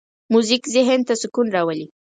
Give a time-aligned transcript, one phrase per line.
[0.33, 1.85] موزیک ذهن ته سکون راولي.